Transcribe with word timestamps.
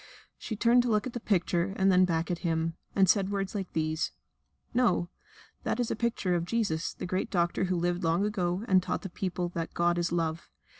She 0.39 0.55
turned 0.55 0.81
to 0.81 0.89
look 0.89 1.05
at 1.05 1.13
the 1.13 1.19
picture 1.19 1.75
and 1.77 1.91
then 1.91 2.05
back 2.05 2.31
at 2.31 2.39
him, 2.39 2.73
and 2.95 3.07
said 3.07 3.29
words 3.29 3.53
like 3.53 3.71
these: 3.73 4.11
"No, 4.73 5.09
that 5.61 5.79
is 5.79 5.89
the 5.89 5.95
picture 5.95 6.33
of 6.33 6.43
Jesus, 6.43 6.95
the 6.95 7.05
great 7.05 7.29
Doctor 7.29 7.65
who 7.65 7.75
lived 7.75 8.03
long 8.03 8.25
ago 8.25 8.65
and 8.67 8.81
taught 8.81 9.03
the 9.03 9.09
people 9.09 9.49
that 9.49 9.75
God 9.75 9.99
is 9.99 10.11
Love. 10.11 10.49